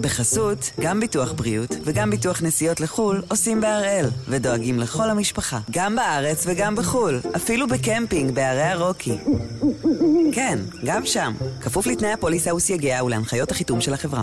בחסות, 0.00 0.70
גם 0.80 1.00
ביטוח 1.00 1.32
בריאות 1.32 1.76
וגם 1.84 2.10
ביטוח 2.10 2.42
נסיעות 2.42 2.80
לחו"ל 2.80 3.22
עושים 3.28 3.60
בהראל, 3.60 4.06
ודואגים 4.28 4.78
לכל 4.78 5.10
המשפחה, 5.10 5.60
גם 5.70 5.96
בארץ 5.96 6.44
וגם 6.46 6.76
בחו"ל, 6.76 7.20
אפילו 7.36 7.66
בקמפינג 7.68 8.34
בערי 8.34 8.62
הרוקי. 8.62 9.18
כן, 10.32 10.58
גם 10.84 11.06
שם, 11.06 11.32
כפוף 11.60 11.86
לתנאי 11.86 12.12
הפוליסה 12.12 12.54
וסייגיה 12.54 13.04
ולהנחיות 13.04 13.50
החיתום 13.50 13.80
של 13.80 13.94
החברה. 13.94 14.22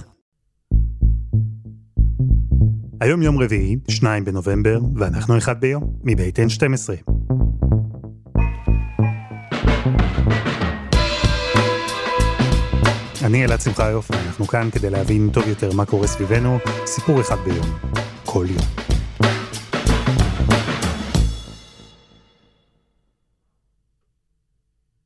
היום 3.02 3.22
יום 3.22 3.40
רביעי, 3.40 3.78
2 3.88 4.26
בנובמבר, 4.26 4.80
ואנחנו 4.96 5.38
אחד 5.38 5.62
ביום, 5.62 5.84
מבית 6.04 6.40
N12. 6.40 7.17
אני 13.28 13.46
אלעד 13.46 13.62
שמחיוף, 13.62 14.12
ואנחנו 14.12 14.48
כאן 14.48 14.70
כדי 14.72 14.90
להבין 14.90 15.30
טוב 15.34 15.48
יותר 15.48 15.74
מה 15.74 15.86
קורה 15.86 16.08
סביבנו, 16.08 16.58
סיפור 16.86 17.22
אחד 17.22 17.36
ביום, 17.36 17.66
כל 18.26 18.46
יום. 18.50 18.88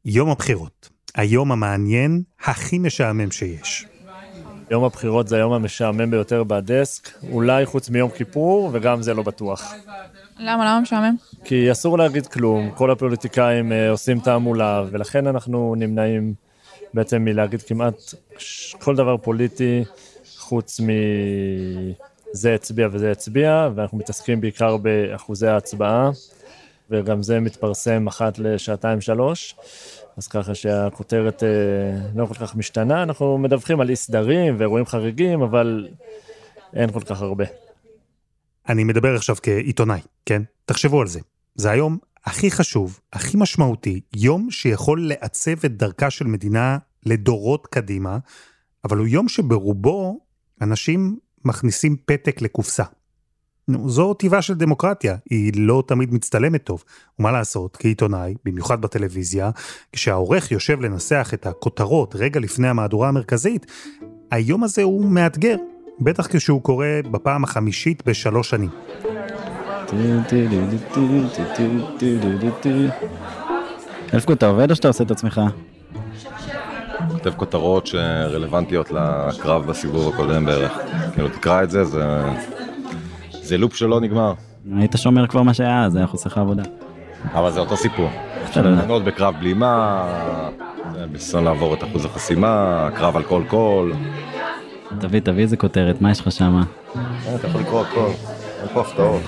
יום 0.05 0.29
הבחירות, 0.29 0.89
היום 1.15 1.51
המעניין 1.51 2.21
הכי 2.43 2.79
משעמם 2.79 3.31
שיש. 3.31 3.85
יום 4.71 4.83
הבחירות 4.83 5.27
זה 5.27 5.35
היום 5.35 5.53
המשעמם 5.53 6.11
ביותר 6.11 6.43
בדסק, 6.43 7.09
אולי 7.31 7.65
חוץ 7.65 7.89
מיום 7.89 8.09
כיפור, 8.09 8.69
וגם 8.73 9.01
זה 9.01 9.13
לא 9.13 9.23
בטוח. 9.23 9.73
למה? 10.39 10.65
למה 10.65 10.79
משעמם? 10.79 11.15
כי 11.43 11.71
אסור 11.71 11.97
להגיד 11.97 12.27
כלום, 12.27 12.71
כל 12.75 12.91
הפוליטיקאים 12.91 13.71
אה, 13.71 13.89
עושים 13.89 14.19
תעמולה, 14.19 14.83
ולכן 14.91 15.27
אנחנו 15.27 15.75
נמנעים 15.77 16.33
בעצם 16.93 17.21
מלהגיד 17.21 17.61
כמעט 17.61 17.95
כל 18.79 18.95
דבר 18.95 19.17
פוליטי, 19.17 19.83
חוץ 20.37 20.79
מזה 20.79 22.55
הצביע 22.55 22.87
וזה 22.91 23.11
הצביע, 23.11 23.69
ואנחנו 23.75 23.97
מתעסקים 23.97 24.41
בעיקר 24.41 24.77
באחוזי 24.77 25.47
ההצבעה, 25.47 26.09
וגם 26.89 27.23
זה 27.23 27.39
מתפרסם 27.39 28.07
אחת 28.07 28.39
לשעתיים-שלוש. 28.39 29.55
אז 30.17 30.27
ככה 30.27 30.55
שהכותרת 30.55 31.43
אה, 31.43 31.49
לא 32.15 32.25
כל 32.25 32.33
כך 32.33 32.55
משתנה, 32.55 33.03
אנחנו 33.03 33.37
מדווחים 33.37 33.81
על 33.81 33.89
אי 33.89 33.95
סדרים 33.95 34.55
ואירועים 34.57 34.85
חריגים, 34.85 35.41
אבל 35.41 35.87
אין 36.73 36.91
כל 36.91 37.01
כך 37.01 37.21
הרבה. 37.21 37.45
אני 38.69 38.83
מדבר 38.83 39.15
עכשיו 39.15 39.35
כעיתונאי, 39.43 39.99
כן? 40.25 40.41
תחשבו 40.65 41.01
על 41.01 41.07
זה. 41.07 41.19
זה 41.55 41.71
היום 41.71 41.97
הכי 42.25 42.51
חשוב, 42.51 42.99
הכי 43.13 43.37
משמעותי, 43.37 44.01
יום 44.15 44.51
שיכול 44.51 45.07
לעצב 45.07 45.65
את 45.65 45.77
דרכה 45.77 46.09
של 46.09 46.27
מדינה 46.27 46.77
לדורות 47.05 47.67
קדימה, 47.67 48.17
אבל 48.83 48.97
הוא 48.97 49.07
יום 49.07 49.27
שברובו 49.27 50.19
אנשים 50.61 51.17
מכניסים 51.45 51.95
פתק 52.05 52.41
לקופסה. 52.41 52.83
נו, 53.67 53.89
זו 53.89 54.13
טיבה 54.13 54.41
של 54.41 54.53
דמוקרטיה, 54.53 55.15
היא 55.29 55.51
לא 55.55 55.83
תמיד 55.87 56.13
מצטלמת 56.13 56.63
טוב. 56.63 56.83
ומה 57.19 57.31
לעשות, 57.31 57.77
כעיתונאי, 57.77 58.35
במיוחד 58.45 58.81
בטלוויזיה, 58.81 59.51
כשהעורך 59.93 60.51
יושב 60.51 60.81
לנסח 60.81 61.31
את 61.33 61.45
הכותרות 61.45 62.15
רגע 62.15 62.39
לפני 62.39 62.67
המהדורה 62.67 63.09
המרכזית, 63.09 63.65
היום 64.31 64.63
הזה 64.63 64.83
הוא 64.83 65.05
מאתגר, 65.05 65.55
בטח 65.99 66.27
כשהוא 66.27 66.61
קורה 66.61 66.99
בפעם 67.11 67.43
החמישית 67.43 68.05
בשלוש 68.05 68.49
שנים. 68.49 68.69
אלפקו, 74.13 74.33
אתה 74.33 74.47
עובד 74.47 74.69
או 74.69 74.75
שאתה 74.75 74.87
עושה 74.87 75.03
את 75.03 75.11
עצמך? 75.11 75.41
כותב 77.11 77.31
כותרות 77.35 77.87
שרלוונטיות 77.87 78.91
לקרב 78.91 79.65
בסיבוב 79.65 80.13
הקודם 80.13 80.45
בערך. 80.45 80.77
כאילו, 81.13 81.29
תקרא 81.29 81.63
את 81.63 81.71
זה, 81.71 81.83
זה... 81.83 82.21
זה 83.31 83.57
לופ 83.57 83.75
שלא 83.75 83.99
נגמר. 83.99 84.33
היית 84.77 84.95
שומר 84.97 85.27
כבר 85.27 85.41
מה 85.41 85.53
שהיה, 85.53 85.89
זה 85.89 85.97
היה 85.97 86.07
חוסר 86.07 86.29
לך 86.29 86.37
עבודה. 86.37 86.63
אבל 87.33 87.51
זה 87.51 87.59
אותו 87.59 87.77
סיפור. 87.77 88.09
לענות 88.55 89.03
בקרב 89.03 89.35
בלימה, 89.39 90.03
בניסיון 90.93 91.43
לעבור 91.43 91.73
את 91.73 91.83
אחוז 91.83 92.05
החסימה, 92.05 92.89
קרב 92.95 93.17
על 93.17 93.23
כל 93.23 93.43
קול. 93.47 93.93
תביא, 94.99 95.19
תביא 95.19 95.43
איזה 95.43 95.57
כותרת, 95.57 96.01
מה 96.01 96.11
יש 96.11 96.19
לך 96.19 96.31
שמה? 96.31 96.63
אתה 97.35 97.47
יכול 97.47 97.61
לקרוא 97.61 97.81
הכל. 97.81 98.09
אין 98.61 98.69
פה 98.73 98.81
הפתעות. 98.81 99.21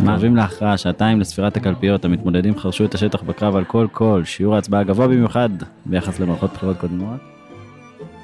מערבים 0.00 0.36
להכרעה, 0.36 0.76
שעתיים 0.76 1.20
לספירת 1.20 1.56
הקלפיות, 1.56 2.04
המתמודדים 2.04 2.58
חרשו 2.58 2.84
את 2.84 2.94
השטח 2.94 3.22
בקרב 3.22 3.56
על 3.56 3.64
כל 3.64 3.86
קול, 3.92 4.24
שיעור 4.24 4.54
ההצבעה 4.54 4.82
גבוה 4.82 5.08
במיוחד 5.08 5.48
ביחס 5.86 6.20
למערכות 6.20 6.52
בחירות 6.52 6.76
קודמות. 6.78 7.20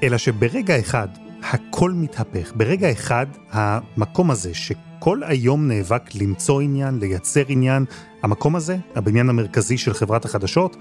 אלא 0.03 0.19
שברגע 0.19 0.78
אחד 0.78 1.09
הכל 1.53 1.93
מתהפך. 1.94 2.53
ברגע 2.56 2.93
אחד 2.93 3.27
המקום 3.53 4.31
הזה 4.31 4.55
שכל 4.55 5.21
היום 5.27 5.69
נאבק 5.69 6.15
למצוא 6.15 6.61
עניין, 6.61 6.99
לייצר 6.99 7.43
עניין, 7.49 7.84
המקום 8.22 8.56
הזה, 8.56 8.76
הבניין 8.94 9.28
המרכזי 9.28 9.78
של 9.78 9.94
חברת 9.94 10.25
החדשות, 10.25 10.76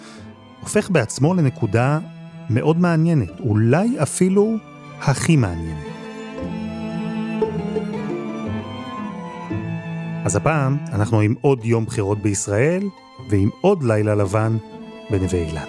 הופך 0.59 0.89
בעצמו 0.89 1.33
לנקודה 1.33 1.99
מאוד 2.49 2.79
מעניינת, 2.79 3.39
אולי 3.39 4.01
אפילו 4.01 4.55
הכי 5.01 5.35
מעניינת. 5.35 5.92
אז 10.25 10.35
הפעם 10.35 10.77
אנחנו 10.93 11.19
עם 11.19 11.35
עוד 11.41 11.65
יום 11.65 11.85
בחירות 11.85 12.17
בישראל 12.21 12.83
ועם 13.29 13.49
עוד 13.61 13.83
לילה 13.83 14.15
לבן 14.15 14.57
בנווה 15.09 15.39
אילן. 15.39 15.65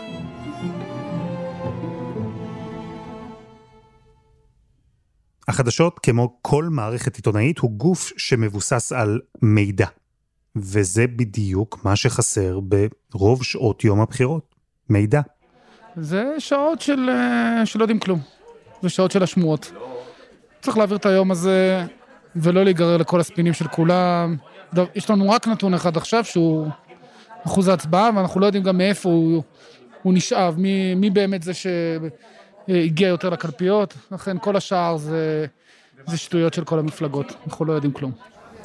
החדשות, 5.49 5.99
כמו 5.99 6.39
כל 6.43 6.65
מערכת 6.65 7.17
עיתונאית, 7.17 7.59
הוא 7.59 7.71
גוף 7.71 8.13
שמבוסס 8.17 8.93
על 8.93 9.21
מידע. 9.43 9.87
וזה 10.57 11.07
בדיוק 11.07 11.85
מה 11.85 11.97
שחסר 11.97 12.61
ברוב 13.13 13.45
שעות 13.45 13.85
יום 13.85 14.01
הבחירות, 14.01 14.55
מידע. 14.91 15.21
זה 15.97 16.35
שעות 16.39 16.81
של, 16.81 17.09
אה, 17.11 17.67
שלא 17.67 17.83
יודעים 17.83 17.99
כלום. 17.99 18.21
זה 18.83 18.89
שעות 18.89 19.11
של 19.11 19.23
השמועות. 19.23 19.73
צריך 20.63 20.79
להעביר 20.79 20.97
את 20.97 21.07
היום 21.07 21.31
הזה 21.31 21.87
ולא 22.37 22.65
להיגרר 22.65 22.97
לכל 22.97 23.21
הספינים 23.21 23.53
של 23.53 23.69
כולם. 23.69 24.37
יש 24.95 25.11
לנו 25.11 25.31
רק 25.31 25.49
נתון 25.49 25.75
אחד 25.75 25.97
עכשיו, 25.97 26.25
שהוא 26.25 26.69
אחוז 27.47 27.69
ההצבעה, 27.69 28.11
ואנחנו 28.17 28.41
לא 28.41 28.47
יודעים 28.47 28.65
גם 28.65 28.79
מאיפה 28.79 29.09
הוא, 29.09 29.43
הוא 30.03 30.15
נשאב, 30.15 30.55
מי, 30.59 30.95
מי 30.95 31.11
באמת 31.11 31.43
זה 31.43 31.53
שהגיע 31.55 33.09
יותר 33.09 33.31
לקלפיות, 33.31 33.95
לכן 34.13 34.37
כל 34.41 34.57
השאר 34.57 34.97
זה, 34.97 35.47
זה 36.07 36.17
שטויות 36.17 36.55
של 36.55 36.65
כל 36.65 36.79
המפלגות, 36.79 37.33
אנחנו 37.47 37.65
לא 37.65 37.73
יודעים 37.73 37.93
כלום. 37.93 38.13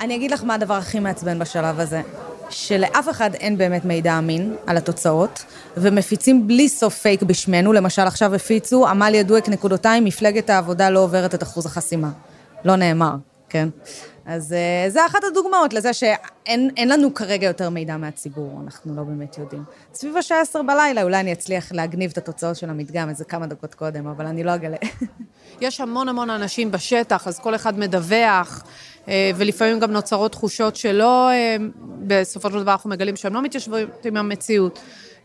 אני 0.01 0.15
אגיד 0.15 0.31
לך 0.31 0.43
מה 0.43 0.53
הדבר 0.53 0.73
הכי 0.73 0.99
מעצבן 0.99 1.39
בשלב 1.39 1.79
הזה. 1.79 2.01
שלאף 2.49 3.09
אחד 3.09 3.33
אין 3.33 3.57
באמת 3.57 3.85
מידע 3.85 4.17
אמין 4.17 4.55
על 4.67 4.77
התוצאות, 4.77 5.45
ומפיצים 5.77 6.47
בלי 6.47 6.69
סוף 6.69 6.97
פייק 6.97 7.23
בשמנו, 7.23 7.73
למשל 7.73 8.01
עכשיו 8.01 8.35
הפיצו, 8.35 8.87
עמל 8.87 9.15
ידועק 9.15 9.49
נקודותיים, 9.49 10.05
מפלגת 10.05 10.49
העבודה 10.49 10.89
לא 10.89 10.99
עוברת 10.99 11.35
את 11.35 11.43
אחוז 11.43 11.65
החסימה. 11.65 12.09
לא 12.65 12.75
נאמר, 12.75 13.15
כן? 13.49 13.69
אז 14.25 14.51
uh, 14.51 14.89
זה 14.89 15.05
אחת 15.05 15.19
הדוגמאות 15.23 15.73
לזה 15.73 15.93
שאין 15.93 16.89
לנו 16.89 17.13
כרגע 17.13 17.47
יותר 17.47 17.69
מידע 17.69 17.97
מהציבור, 17.97 18.61
אנחנו 18.63 18.95
לא 18.95 19.03
באמת 19.03 19.37
יודעים. 19.37 19.63
סביב 19.93 20.17
השעה 20.17 20.41
עשר 20.41 20.61
בלילה 20.63 21.03
אולי 21.03 21.19
אני 21.19 21.33
אצליח 21.33 21.71
להגניב 21.71 22.11
את 22.11 22.17
התוצאות 22.17 22.55
של 22.55 22.69
המדגם 22.69 23.09
איזה 23.09 23.25
כמה 23.25 23.47
דקות 23.47 23.75
קודם, 23.75 24.07
אבל 24.07 24.25
אני 24.25 24.43
לא 24.43 24.55
אגלה. 24.55 24.77
יש 25.61 25.81
המון 25.81 26.09
המון 26.09 26.29
אנשים 26.29 26.71
בשטח, 26.71 27.27
אז 27.27 27.39
כל 27.39 27.55
אחד 27.55 27.79
מדווח, 27.79 28.63
אה, 29.07 29.31
ולפעמים 29.35 29.79
גם 29.79 29.91
נוצרות 29.91 30.31
תחושות 30.31 30.75
שלא, 30.75 31.29
אה, 31.29 31.55
בסופו 32.07 32.49
של 32.49 32.61
דבר 32.61 32.71
אנחנו 32.71 32.89
מגלים 32.89 33.15
שהן 33.15 33.33
לא 33.33 33.41
מתיישבות 33.41 34.05
עם 34.05 34.17
המציאות. 34.17 34.79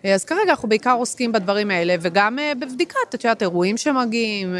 אה, 0.04 0.14
אז 0.14 0.24
כרגע 0.24 0.50
אנחנו 0.50 0.68
בעיקר 0.68 0.92
עוסקים 0.92 1.32
בדברים 1.32 1.70
האלה, 1.70 1.94
וגם 2.00 2.38
בבדיקת, 2.60 3.14
את 3.14 3.24
יודעת, 3.24 3.42
אירועים 3.42 3.76
שמגיעים, 3.76 4.56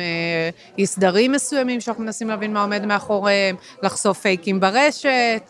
אי 0.79 0.87
סדרים 0.87 1.33
מסוימים 1.33 1.81
שאנחנו 1.81 2.05
מנסים 2.05 2.29
להבין 2.29 2.53
מה 2.53 2.63
עומד 2.63 2.87
מאחוריהם, 2.87 3.57
לחשוף 3.83 4.21
פייקים 4.21 4.61
ברשת. 4.61 5.43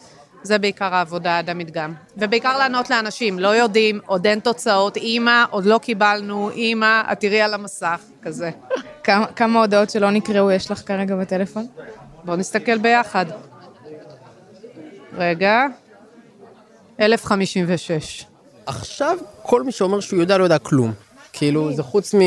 זה 0.44 0.58
בעיקר 0.58 0.94
העבודה 0.94 1.38
עד 1.38 1.50
המדגם. 1.50 1.94
ובעיקר 2.17 2.58
לענות 2.58 2.91
לאנשים, 2.91 3.38
לא 3.38 3.49
יודעים, 3.49 4.00
עוד 4.06 4.26
אין 4.26 4.41
תוצאות, 4.41 4.96
אימא, 4.96 5.44
עוד 5.50 5.64
לא 5.64 5.79
קיבלנו, 5.79 6.50
אימא, 6.50 7.02
את 7.12 7.20
תראי 7.20 7.41
על 7.41 7.55
המסך, 7.55 8.00
כזה. 8.23 8.50
כמה, 9.05 9.26
כמה 9.26 9.61
הודעות 9.61 9.91
שלא 9.91 10.11
נקראו 10.11 10.50
יש 10.50 10.70
לך 10.70 10.82
כרגע 10.87 11.17
בטלפון? 11.17 11.67
בואו 12.25 12.37
נסתכל 12.37 12.79
ביחד. 12.79 13.26
רגע, 15.12 15.67
1056. 17.00 18.33
עכשיו, 18.66 19.19
כל 19.43 19.62
מי 19.62 19.72
שאומר 19.72 20.00
שהוא 20.00 20.20
יודע, 20.20 20.38
לא 20.38 20.44
יודע 20.44 20.58
כלום. 20.58 20.93
כאילו, 21.32 21.72
זה 21.72 21.82
חוץ 21.82 22.14
מ... 22.14 22.19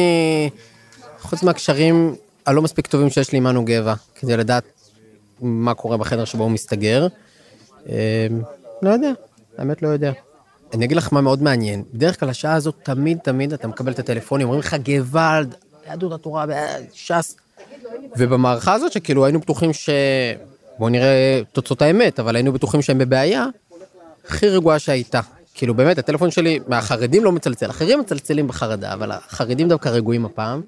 חוץ 1.21 1.43
מהקשרים 1.43 2.15
הלא 2.45 2.61
מספיק 2.61 2.87
טובים 2.87 3.09
שיש 3.09 3.31
לי 3.31 3.37
עם 3.37 3.43
מנו 3.43 3.65
גבע, 3.65 3.93
כדי 4.15 4.37
לדעת 4.37 4.63
מה 5.41 5.73
קורה 5.73 5.97
בחדר 5.97 6.25
שבו 6.25 6.43
הוא 6.43 6.51
מסתגר. 6.51 7.07
אה, 7.89 8.27
לא 8.81 8.89
יודע, 8.89 9.11
האמת 9.57 9.81
לא 9.81 9.87
יודע. 9.87 10.11
אני 10.73 10.85
אגיד 10.85 10.97
לך 10.97 11.13
מה 11.13 11.21
מאוד 11.21 11.43
מעניין, 11.43 11.83
בדרך 11.93 12.19
כלל 12.19 12.29
השעה 12.29 12.53
הזאת 12.53 12.75
תמיד 12.83 13.17
תמיד 13.17 13.53
אתה 13.53 13.67
מקבל 13.67 13.91
את 13.91 13.99
הטלפונים, 13.99 14.47
אומרים 14.47 14.59
לך 14.59 14.75
גוואלד, 14.85 15.55
יהדות 15.87 16.11
התורה, 16.11 16.45
ש"ס, 16.93 17.35
ובמערכה 18.17 18.73
הזאת 18.73 18.91
שכאילו 18.91 19.25
היינו 19.25 19.39
בטוחים 19.39 19.73
ש... 19.73 19.89
בואו 20.77 20.89
נראה 20.89 21.41
תוצאות 21.51 21.81
האמת, 21.81 22.19
אבל 22.19 22.35
היינו 22.35 22.53
בטוחים 22.53 22.81
שהם 22.81 22.97
בבעיה, 22.97 23.45
הכי 24.27 24.49
רגועה 24.49 24.79
שהייתה. 24.79 25.21
כאילו 25.57 25.73
באמת, 25.73 25.97
הטלפון 25.97 26.31
שלי, 26.31 26.59
מהחרדים 26.67 27.23
לא 27.23 27.31
מצלצל, 27.31 27.69
אחרים 27.69 27.99
מצלצלים 27.99 28.47
בחרדה, 28.47 28.93
אבל 28.93 29.11
החרדים 29.11 29.67
דווקא 29.67 29.89
רגועים 29.89 30.25
הפעם. 30.25 30.61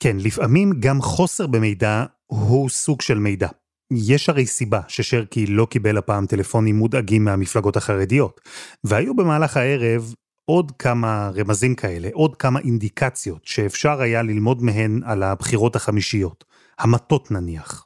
כן, 0.00 0.16
לפעמים 0.20 0.72
גם 0.80 1.02
חוסר 1.02 1.46
במידע 1.46 2.04
הוא 2.26 2.68
סוג 2.68 3.00
של 3.00 3.18
מידע. 3.18 3.48
יש 3.90 4.28
הרי 4.28 4.46
סיבה 4.46 4.80
ששרקי 4.88 5.46
לא 5.46 5.66
קיבל 5.70 5.98
הפעם 5.98 6.26
טלפונים 6.26 6.76
מודאגים 6.76 7.24
מהמפלגות 7.24 7.76
החרדיות, 7.76 8.40
והיו 8.84 9.16
במהלך 9.16 9.56
הערב 9.56 10.14
עוד 10.44 10.72
כמה 10.78 11.30
רמזים 11.34 11.74
כאלה, 11.74 12.08
עוד 12.12 12.36
כמה 12.36 12.60
אינדיקציות 12.60 13.40
שאפשר 13.44 14.00
היה 14.00 14.22
ללמוד 14.22 14.62
מהן 14.62 15.00
על 15.04 15.22
הבחירות 15.22 15.76
החמישיות. 15.76 16.44
המטות 16.78 17.30
נניח. 17.30 17.84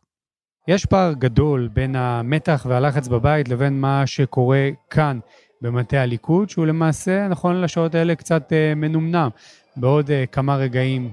יש 0.69 0.87
פער 0.87 1.13
גדול 1.13 1.69
בין 1.73 1.97
המתח 1.97 2.67
והלחץ 2.69 3.09
בבית 3.09 3.49
לבין 3.49 3.81
מה 3.81 4.07
שקורה 4.07 4.69
כאן 4.91 5.19
במטה 5.63 6.01
הליכוד, 6.01 6.51
שהוא 6.51 6.67
למעשה, 6.67 7.29
נכון 7.29 7.61
לשעות 7.61 7.95
האלה, 7.95 8.15
קצת 8.15 8.53
אה, 8.53 8.75
מנומנם. 8.75 9.29
בעוד 9.77 10.11
אה, 10.11 10.25
כמה 10.33 10.57
רגעים 10.57 11.11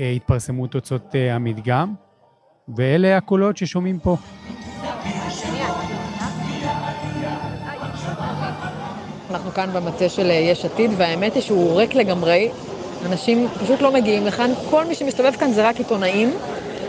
אה, 0.00 0.10
התפרסמו 0.10 0.66
תוצאות 0.66 1.14
המדגם, 1.30 1.94
ואלה 2.76 3.16
הקולות 3.16 3.56
ששומעים 3.56 3.98
פה. 3.98 4.16
אנחנו 9.30 9.50
כאן 9.50 9.70
במטה 9.74 10.08
של 10.08 10.30
יש 10.30 10.64
עתיד, 10.64 10.90
והאמת 10.96 11.34
היא 11.34 11.42
שהוא 11.42 11.76
ריק 11.76 11.94
לגמרי. 11.94 12.50
אנשים 13.06 13.48
פשוט 13.60 13.80
לא 13.80 13.92
מגיעים 13.92 14.26
לכאן. 14.26 14.50
כל 14.70 14.84
מי 14.84 14.94
שמסתובב 14.94 15.32
כאן 15.38 15.52
זה 15.52 15.68
רק 15.68 15.76
עיתונאים. 15.76 16.30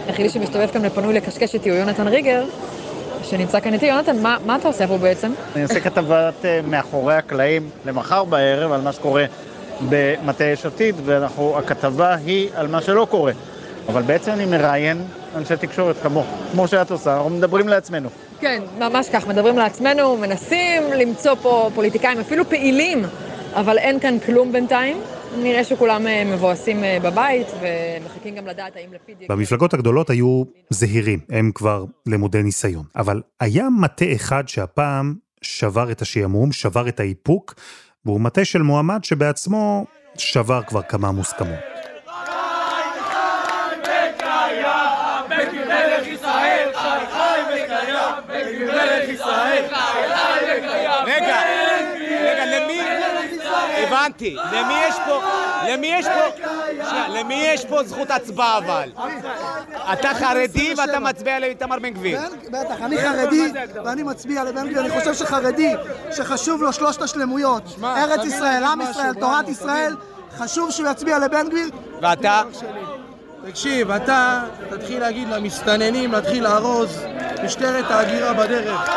היחידי 0.07 0.29
שמסתובב 0.29 0.67
כאן 0.67 0.81
ופנוי 0.85 1.13
לקשקש 1.13 1.53
איתי 1.53 1.69
הוא 1.69 1.77
יונתן 1.77 2.07
ריגר, 2.07 2.45
שנמצא 3.29 3.59
כאן 3.59 3.73
איתי. 3.73 3.85
יונתן, 3.85 4.21
מה, 4.21 4.37
מה 4.45 4.55
אתה 4.55 4.67
עושה 4.67 4.87
פה 4.87 4.97
בעצם? 4.97 5.31
אני 5.55 5.63
עושה 5.63 5.79
כתבת 5.79 6.45
אה, 6.45 6.59
מאחורי 6.67 7.15
הקלעים 7.15 7.69
למחר 7.85 8.23
בערב 8.23 8.71
על 8.71 8.81
מה 8.81 8.91
שקורה 8.93 9.25
במטה 9.89 10.43
יש 10.43 10.65
עתיד, 10.65 10.95
והכתבה 11.05 12.15
היא 12.25 12.49
על 12.55 12.67
מה 12.67 12.81
שלא 12.81 13.07
קורה. 13.09 13.31
אבל 13.87 14.01
בעצם 14.01 14.31
אני 14.31 14.45
מראיין 14.45 15.01
אנשי 15.35 15.57
תקשורת 15.57 15.95
כמו, 16.01 16.23
כמו 16.51 16.67
שאת 16.67 16.91
עושה, 16.91 17.15
אנחנו 17.15 17.29
מדברים 17.29 17.67
לעצמנו. 17.67 18.09
כן, 18.39 18.63
ממש 18.79 19.09
כך, 19.09 19.27
מדברים 19.27 19.57
לעצמנו, 19.57 20.17
מנסים 20.17 20.83
למצוא 20.93 21.35
פה 21.41 21.69
פוליטיקאים, 21.75 22.19
אפילו 22.19 22.49
פעילים, 22.49 23.05
אבל 23.53 23.77
אין 23.77 23.99
כאן 23.99 24.19
כלום 24.19 24.51
בינתיים. 24.51 24.97
נראה 25.37 25.63
שכולם 25.63 26.07
אה, 26.07 26.23
מבואסים 26.25 26.83
אה, 26.83 26.97
בבית, 27.03 27.47
ומחכים 27.61 28.35
גם 28.35 28.47
לדעת 28.47 28.75
האם 28.75 28.93
לפיד... 28.93 29.17
במפלגות 29.29 29.73
הגדולות 29.73 30.09
היו 30.09 30.43
זהירים, 30.69 31.19
הם 31.29 31.51
כבר 31.55 31.85
למודי 32.05 32.43
ניסיון. 32.43 32.83
אבל 32.95 33.21
היה 33.39 33.67
מטה 33.69 34.05
אחד 34.15 34.47
שהפעם 34.47 35.15
שבר 35.41 35.91
את 35.91 36.01
השעמום, 36.01 36.51
שבר 36.51 36.87
את 36.87 36.99
האיפוק, 36.99 37.53
והוא 38.05 38.21
מטה 38.21 38.45
של 38.45 38.61
מועמד 38.61 39.03
שבעצמו 39.03 39.85
שבר 40.17 40.61
כבר 40.63 40.81
כמה 40.81 41.11
מוסכמות. 41.11 41.59
רגע. 51.05 51.64
הבנתי. 53.77 54.37
למי 54.51 54.73
יש 54.87 54.95
פה... 55.05 55.21
למי 55.69 55.87
יש 55.87 56.05
פה... 56.05 56.43
למי 57.09 57.33
יש 57.53 57.65
פה 57.65 57.83
זכות 57.83 58.11
הצבעה 58.11 58.57
אבל? 58.57 58.89
אתה 59.93 60.09
חרדי 60.13 60.73
ואתה 60.77 60.99
מצביע 60.99 61.39
לאיתמר 61.39 61.79
בן 61.79 61.89
גביר. 61.89 62.19
בטח, 62.51 62.81
אני 62.81 62.97
חרדי 62.97 63.51
ואני 63.85 64.03
מצביע 64.03 64.43
לבן 64.43 64.67
גביר. 64.69 64.81
אני 64.81 64.99
חושב 64.99 65.13
שחרדי, 65.13 65.73
שחשוב 66.11 66.63
לו 66.63 66.73
שלושת 66.73 67.01
השלמויות, 67.01 67.63
ארץ 67.83 68.25
ישראל, 68.25 68.63
עם 68.63 68.81
ישראל, 68.81 69.13
תורת 69.13 69.49
ישראל, 69.49 69.95
חשוב 70.37 70.71
שהוא 70.71 70.89
יצביע 70.89 71.19
לבן 71.19 71.49
גביר. 71.49 71.69
ואתה? 72.01 72.41
תקשיב, 73.47 73.91
אתה 73.91 74.43
תתחיל 74.69 74.99
להגיד 74.99 75.27
למסתננים 75.29 76.11
להתחיל 76.11 76.43
לארוז, 76.43 77.01
משטרת 77.43 77.91
ההגירה 77.91 78.33
בדרך. 78.33 78.89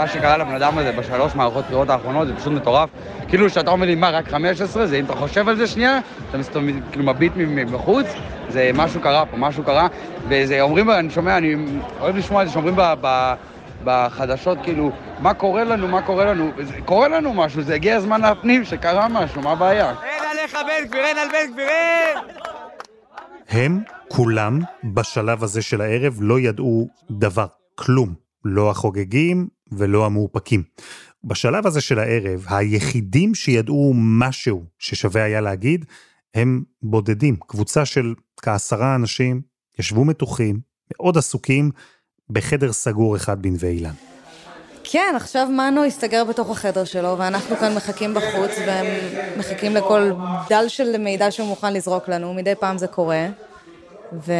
מה 0.00 0.08
שקרה 0.08 0.36
לבן 0.36 0.54
אדם 0.54 0.78
הזה 0.78 0.92
בשלוש 0.92 1.34
מערכות 1.34 1.64
בחירות 1.64 1.90
האחרונות 1.90 2.28
זה 2.28 2.36
פשוט 2.36 2.52
מטורף. 2.52 2.88
כאילו 3.28 3.50
שאתה 3.50 3.70
אומר 3.70 3.86
לי, 3.86 3.94
מה, 3.94 4.10
רק 4.10 4.28
15? 4.28 4.86
זה 4.86 4.96
אם 4.96 5.04
אתה 5.04 5.14
חושב 5.14 5.48
על 5.48 5.56
זה 5.56 5.66
שנייה, 5.66 5.98
אתה 6.30 6.38
מסתובב, 6.38 6.66
כאילו 6.90 7.04
מביט 7.04 7.32
מבחוץ, 7.36 8.06
זה 8.48 8.70
משהו 8.74 9.00
קרה 9.00 9.26
פה, 9.26 9.36
משהו 9.36 9.64
קרה. 9.64 9.88
וזה 10.28 10.60
אומרים, 10.60 10.90
אני 10.90 11.10
שומע, 11.10 11.36
אני 11.36 11.54
אוהב 12.00 12.16
לשמוע 12.16 12.42
את 12.42 12.46
זה 12.46 12.52
שאומרים 12.52 12.76
ב, 12.76 12.94
ב, 13.00 13.34
בחדשות, 13.84 14.58
כאילו, 14.62 14.90
מה 15.18 15.34
קורה 15.34 15.64
לנו, 15.64 15.88
מה 15.88 16.02
קורה 16.02 16.24
לנו? 16.24 16.50
זה, 16.60 16.74
קורה 16.84 17.08
לנו 17.08 17.34
משהו, 17.34 17.62
זה 17.62 17.74
הגיע 17.74 17.96
הזמן 17.96 18.20
להפנים 18.20 18.64
שקרה 18.64 19.08
משהו, 19.08 19.42
מה 19.42 19.52
הבעיה? 19.52 19.94
אין 20.04 20.22
עליך 20.30 20.54
בן 20.54 20.88
גביר, 20.88 21.04
אין 21.04 21.18
על 21.18 21.28
בן 21.28 21.52
גביר, 21.52 21.68
אין! 21.68 22.18
הם, 23.50 23.80
כולם, 24.08 24.58
בשלב 24.84 25.42
הזה 25.42 25.62
של 25.62 25.80
הערב, 25.80 26.18
לא 26.20 26.40
ידעו 26.40 26.88
דבר, 27.10 27.46
כלום. 27.74 28.30
לא 28.44 28.70
החוגגים 28.70 29.48
ולא 29.72 30.06
המאופקים. 30.06 30.62
בשלב 31.24 31.66
הזה 31.66 31.80
של 31.80 31.98
הערב, 31.98 32.46
היחידים 32.48 33.34
שידעו 33.34 33.92
משהו 33.96 34.64
ששווה 34.78 35.22
היה 35.22 35.40
להגיד, 35.40 35.84
הם 36.34 36.62
בודדים. 36.82 37.36
קבוצה 37.46 37.84
של 37.84 38.14
כעשרה 38.42 38.94
אנשים 38.94 39.40
ישבו 39.78 40.04
מתוחים, 40.04 40.60
מאוד 40.92 41.18
עסוקים, 41.18 41.70
בחדר 42.30 42.72
סגור 42.72 43.16
אחד 43.16 43.42
בנווה 43.42 43.68
אילן. 43.68 43.94
כן, 44.84 45.14
עכשיו 45.16 45.46
מנו 45.46 45.84
הסתגר 45.84 46.24
בתוך 46.24 46.50
החדר 46.50 46.84
שלו, 46.84 47.18
ואנחנו 47.18 47.56
כאן 47.56 47.74
מחכים 47.74 48.14
בחוץ, 48.14 48.50
והם 48.66 48.86
מחכים 49.38 49.74
לכל 49.74 50.10
דל 50.48 50.64
של 50.68 50.98
מידע 50.98 51.30
שהוא 51.30 51.48
מוכן 51.48 51.72
לזרוק 51.72 52.08
לנו, 52.08 52.34
מדי 52.34 52.54
פעם 52.54 52.78
זה 52.78 52.86
קורה, 52.86 53.26
ו... 54.12 54.32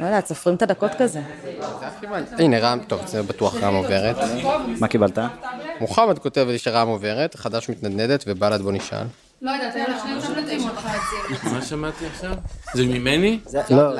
לא 0.00 0.06
יודעת, 0.06 0.26
סופרים 0.26 0.56
את 0.56 0.62
הדקות 0.62 0.90
כזה. 0.98 1.20
הנה 2.38 2.58
רם, 2.58 2.78
טוב, 2.86 3.06
זה 3.06 3.22
בטוח 3.22 3.54
רם 3.56 3.74
עוברת. 3.74 4.16
מה 4.80 4.88
קיבלת? 4.88 5.18
מוחמד 5.80 6.18
כותב 6.18 6.46
לי 6.48 6.58
שרם 6.58 6.88
עוברת, 6.88 7.34
חדש 7.34 7.68
מתנדנדת 7.68 8.24
ובל"ד 8.26 8.60
בוא 8.62 8.72
נשאל. 8.72 9.06
לא 9.42 9.50
יודעת, 9.50 9.74
היו 9.74 9.84
לך 9.88 10.02
שני 10.02 10.34
טבלטים 10.34 10.60
מה 11.52 11.62
שמעתי 11.62 12.06
עכשיו? 12.06 12.34
זה 12.74 12.86
ממני? 12.86 13.40
לא, 13.70 13.92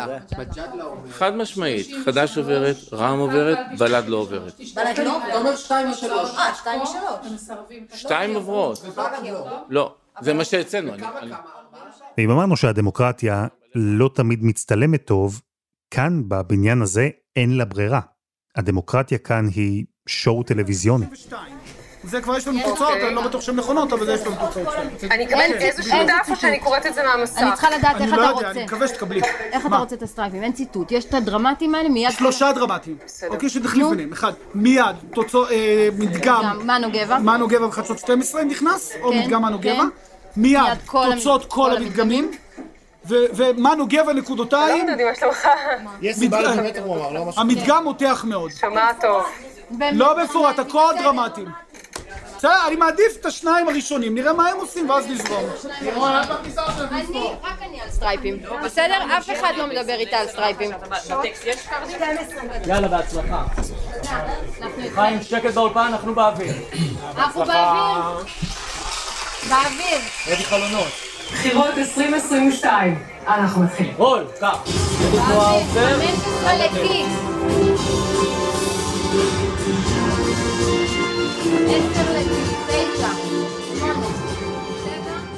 חד 1.10 1.34
משמעית, 1.36 1.86
חדש 2.04 2.38
עוברת, 2.38 2.76
רע"מ 2.92 3.18
עוברת, 3.18 3.58
בל"ד 3.78 4.04
לא 4.06 4.16
עוברת. 4.16 4.60
בל"ד 4.74 4.98
לא 4.98 5.16
עוברת? 5.16 5.28
אתה 5.28 5.38
אומר 5.38 5.56
שתיים 5.56 5.90
ושלוש. 5.90 6.30
אה, 6.36 6.54
שתיים 6.54 6.80
ושלוש. 6.82 7.42
שתיים 7.94 8.34
עוברות. 8.34 8.84
לא, 9.68 9.94
זה 10.20 10.34
מה 10.34 10.44
שאצלנו. 10.44 10.92
ואם 12.18 12.30
אמרנו 12.30 12.56
שהדמוקרטיה 12.56 13.46
לא 13.74 14.10
תמיד 14.14 14.44
מצטלמת 14.44 15.04
טוב, 15.04 15.40
כאן, 15.90 16.22
בבניין 16.28 16.82
הזה, 16.82 17.08
אין 17.36 17.56
לה 17.56 17.64
ברירה. 17.64 18.00
הדמוקרטיה 18.56 19.18
כאן 19.18 19.46
היא 19.54 19.84
שואו 20.08 20.42
טלוויזיוני. 20.42 21.06
זה 22.04 22.20
כבר 22.20 22.36
יש 22.36 22.48
לנו 22.48 22.58
תוצאות, 22.64 22.98
אני 23.06 23.14
לא 23.14 23.28
בטוח 23.28 23.40
שהן 23.40 23.56
נכונות, 23.56 23.92
אבל 23.92 24.06
זה 24.06 24.12
יש 24.12 24.26
לנו 24.26 24.36
תוצאות. 24.46 24.74
אני 25.10 25.26
אקבל 25.26 25.40
איזשהו 25.40 25.98
דף 26.06 26.30
או 26.30 26.36
שאני 26.36 26.60
קוראת 26.60 26.86
את 26.86 26.94
זה 26.94 27.02
מהמסך? 27.02 27.38
אני 27.38 27.50
צריכה 27.52 27.70
לדעת 27.70 28.00
איך 28.00 28.14
אתה 28.14 28.20
רוצה. 28.20 28.24
אני 28.24 28.32
לא 28.32 28.38
יודע, 28.38 28.50
אני 28.50 28.64
מקווה 28.64 28.88
שתקבלי. 28.88 29.20
איך 29.52 29.66
אתה 29.66 29.76
רוצה 29.76 29.96
את 29.96 30.02
הסטרייפים? 30.02 30.42
אין 30.42 30.52
ציטוט. 30.52 30.92
יש 30.92 31.04
את 31.04 31.14
הדרמטיים 31.14 31.74
האלה 31.74 31.88
מיד... 31.88 32.10
שלושה 32.10 32.52
דרמטיים. 32.52 32.96
אוקיי, 33.28 33.48
שתחליף 33.48 33.86
ביניהם. 33.86 34.12
אחד, 34.12 34.32
מיד, 34.54 34.96
תוצאות, 35.14 35.48
מדגם. 35.98 36.58
מנו 36.66 36.88
גבע. 36.92 37.18
מנו 37.18 37.48
גבע 37.48 37.66
בחדשות 37.66 37.98
12 37.98 38.44
נכנס, 38.44 38.92
או 39.02 39.12
מדגם 39.12 39.42
מנו 39.42 39.58
גבע. 39.58 39.84
מיד, 40.36 40.62
תוצאות 41.14 41.44
כל 41.44 41.76
המדגמים. 41.76 42.30
ומנו 43.06 43.86
גבע 43.88 44.12
נקודותיים. 44.12 44.86
לא 44.86 44.92
יודעת 44.92 45.06
מה 45.06 45.14
שלומך. 45.14 45.48
יש 46.02 46.16
סיבה 46.16 46.40
לבטח 46.40 46.80
הוא 46.84 46.96
אמר, 46.96 47.12
לא 47.12 47.24
משהו. 47.24 47.40
המדגם 47.40 47.84
מותח 47.84 48.24
מאוד. 48.28 48.50
שומעת 48.60 49.00
טוב. 49.00 49.24
לא 49.92 50.24
מפורט, 50.24 50.58
הכל 50.58 50.94
דרמטיים. 50.98 51.48
בסדר, 52.36 52.66
אני 52.66 52.76
מעדיף 52.76 53.16
את 53.20 53.26
השניים 53.26 53.68
הראשונים, 53.68 54.14
נראה 54.14 54.32
מה 54.32 54.48
הם 54.48 54.56
עושים 54.56 54.90
ואז 54.90 55.06
נזרום. 55.08 55.44
אני, 55.80 55.90
רק 57.42 57.62
אני 57.62 57.80
על 57.80 57.90
סטרייפים. 57.90 58.42
בסדר? 58.64 59.18
אף 59.18 59.30
אחד 59.30 59.52
לא 59.56 59.66
מדבר 59.66 59.94
איתה 59.94 60.16
על 60.16 60.28
סטרייפים. 60.28 60.70
יאללה, 62.66 62.88
בהצלחה. 62.88 63.44
חיים, 64.94 65.22
שקט 65.22 65.54
באולפן, 65.54 65.86
אנחנו 65.92 66.14
באוויר. 66.14 66.54
אנחנו 67.16 67.44
באוויר. 67.44 68.24
באוויר. 69.48 69.98
ready 70.26 70.44
חלונות. 70.44 71.09
בחירות 71.32 71.78
2022. 71.78 72.94
אנחנו 73.26 73.62
מתחילים. 73.62 73.92
רול, 73.96 74.24
קח. 74.40 74.64
באוויר. 75.12 75.60
15 75.72 76.52
לקיס. 76.58 77.06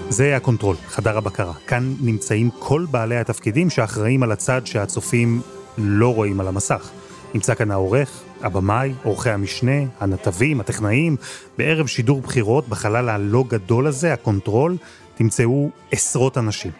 זה 0.09 0.37
הקונטרול, 0.37 0.77
חדר 0.87 1.19
הבקרה. 1.19 1.53
כאן 1.67 1.95
נמצאים 2.01 2.51
כל 2.59 2.87
בעלי 2.91 3.17
התפקידים 3.17 3.71
שאחראים 3.71 4.23
על 4.23 4.33
הצד 4.33 4.67
שהצופים 4.67 5.41
לא 5.79 6.15
רואים 6.15 6.41
על 6.41 6.49
המסך. 6.49 6.91
נמצא 7.35 7.55
כאן 7.55 7.71
העורך, 7.71 8.23
הבמאי, 8.43 8.93
עורכי 9.03 9.31
המשנה, 9.31 9.83
הנתבים, 10.01 10.61
הטכנאים. 10.61 11.17
בערב 11.59 11.87
שידור 11.87 12.21
בחירות, 12.21 12.69
בחלל 12.69 13.09
הלא 13.09 13.45
גדול 13.49 13.87
הזה, 13.87 14.13
הקונטרול, 14.13 14.77
תמצאו 15.23 15.71
עשרות 15.93 16.39
אנשים. 16.39 16.71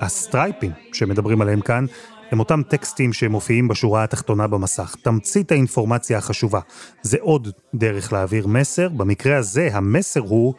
הסטרייפים 0.00 0.72
שמדברים 0.92 1.42
עליהם 1.42 1.60
כאן, 1.60 1.86
הם 2.30 2.38
אותם 2.38 2.62
טקסטים 2.68 3.12
שמופיעים 3.12 3.68
בשורה 3.68 4.04
התחתונה 4.04 4.46
במסך. 4.46 4.96
תמצית 5.02 5.52
האינפורמציה 5.52 6.18
החשובה. 6.18 6.60
זה 7.02 7.16
עוד 7.20 7.48
דרך 7.74 8.12
להעביר 8.12 8.46
מסר, 8.46 8.88
במקרה 8.88 9.36
הזה 9.36 9.68
המסר 9.72 10.20
הוא 10.20 10.54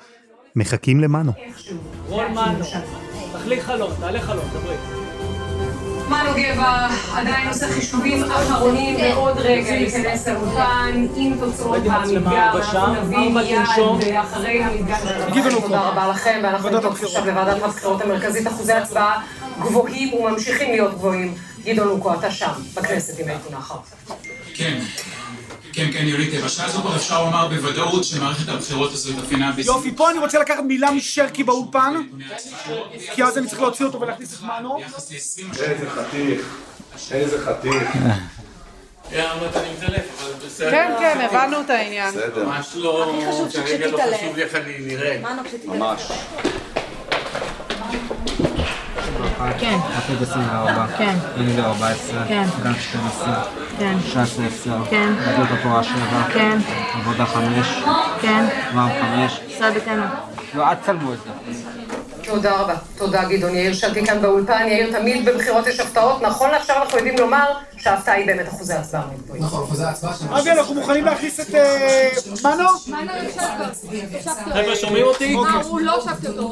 מחכים 0.56 1.00
למנו. 1.00 1.32
רון 2.08 2.32
מנו, 2.32 2.66
תחליק 3.34 3.62
חלום, 3.62 3.92
תעלה 4.00 4.22
חלום, 4.22 4.46
דברי. 4.54 5.03
מנו 6.10 6.30
גבע 6.36 6.88
עדיין 7.16 7.48
עושה 7.48 7.68
חישובים 7.68 8.24
אחרונים 8.24 8.96
ועוד 8.96 9.38
רגע 9.38 9.70
ייכנס 9.74 10.28
לאולפן 10.28 11.08
עם 11.16 11.34
תוצאות 11.40 11.82
המדגם, 11.86 12.52
אנחנו 12.56 12.94
נביא 12.94 13.30
מיד 13.30 14.16
אחרי 14.22 14.64
המדגם. 14.64 14.98
תודה 15.62 15.82
רבה 15.82 16.08
לכם, 16.08 16.40
ואנחנו 16.44 16.70
נבדוק 16.70 17.04
עכשיו 17.04 17.26
לוועדת 17.26 17.64
הבחירות 17.64 18.02
המרכזית. 18.02 18.48
אחוזי 18.48 18.74
הצבעה 18.74 19.22
גבוהים 19.60 20.14
וממשיכים 20.14 20.72
להיות 20.72 20.94
גבוהים. 20.94 21.34
גדעון 21.66 21.88
לוקו, 21.88 22.14
אתה 22.14 22.32
שם, 22.32 22.52
בכנסת 22.74 23.20
עם 23.20 23.30
איתון 23.30 23.54
אחר. 23.54 23.76
כן, 24.54 24.80
כן, 25.86 25.92
כן, 25.94 26.08
יולית, 26.08 26.44
בשעה 26.44 26.66
הזו 26.66 26.82
כבר 26.82 26.96
אפשר 26.96 27.24
לומר 27.25 27.48
בוודאות 27.48 28.04
שמערכת 28.04 28.50
הבחירות 28.50 28.94
הזו 28.94 29.13
התאפיינה 29.13 29.52
בס... 29.52 29.66
יופי, 29.66 29.92
פה 29.96 30.12
אני 30.12 30.20
רוצה 30.20 30.40
לקחת 30.40 30.63
מילה 30.63 30.92
משרקי 30.92 31.44
באולפן, 31.44 31.94
כי 33.13 33.24
אז 33.24 33.38
אני 33.38 33.48
צריך 33.48 33.62
להוציא 33.62 33.86
אותו 33.86 34.02
ולהכניס 34.02 34.34
את 34.34 34.42
מנו. 34.42 34.78
איזה 34.80 35.90
חתיך, 35.90 36.42
איזה 37.12 37.46
חתיך. 37.46 37.98
כן, 40.60 40.94
כן, 41.00 41.28
הבנו 41.32 41.62
את 41.62 41.70
העניין. 41.70 42.10
בסדר. 42.10 42.46
ממש 42.46 42.72
לא, 42.75 43.10
הכי 43.10 43.32
חשוב 43.32 43.52
כרגע 43.66 43.88
לא 43.88 43.98
שכשתתעלם. 43.98 44.18
חשוב 44.18 44.36
לי 44.36 44.44
איך 44.44 44.56
אני 44.56 44.78
נראה. 44.80 45.22
ממש. 45.66 46.12
כן. 49.60 49.78
עתיד 49.98 50.22
24. 50.22 50.88
כן. 50.98 51.16
יולי 51.38 51.62
14. 51.62 52.24
כן. 52.28 52.44
גן 52.64 52.74
12. 52.80 53.44
כן. 53.80 53.98
ש"ס 54.06 54.40
10. 54.40 54.84
כן. 54.90 55.14
יהדות 55.28 55.60
התורה 55.60 55.84
7. 55.84 55.96
כן. 56.34 56.58
עבודה 56.94 57.26
5. 57.26 57.84
כן. 58.22 58.46
רע"מ 58.76 58.90
5. 59.28 59.40
ישראל 59.48 59.74
ביתנו. 59.74 60.04
לא, 60.56 60.70
אל 60.70 60.76
תצלמו 60.76 61.14
את 61.14 61.18
זה. 61.24 61.30
תודה 62.24 62.51
רבה. 62.53 62.75
תודה 62.98 63.24
גדעון. 63.24 63.56
יאיר 63.56 63.74
שלטי 63.74 64.06
כאן 64.06 64.22
באולפן. 64.22 64.65
יאיר, 64.68 65.00
תמיד 65.00 65.25
בבחירות 65.25 65.68
יש 65.68 65.80
הפתעות. 65.80 66.22
נכון 66.22 66.50
לעכשיו 66.51 66.75
אנחנו 66.75 66.98
יודעים 66.98 67.15
לומר 67.20 67.46
שההפתעה 67.77 68.15
היא 68.15 68.25
באמת 68.27 68.48
אחוזי 68.48 68.74
ההצבעה. 68.74 69.03
נכון, 69.39 69.63
אחוזי 69.63 69.84
ההצבעה 69.84 70.13
שלנו. 70.13 70.39
אבי, 70.39 70.51
אנחנו 70.51 70.75
מוכנים 70.75 71.06
להכניס 71.06 71.39
את 71.39 71.56
אה, 71.56 72.10
מנו? 72.44 72.70
חבר'ה, 74.53 74.75
שומעים 74.75 75.06
אותי? 75.06 75.34
הוא 75.63 75.80
לא 75.82 76.01
שבתי 76.01 76.27
אותו. 76.27 76.50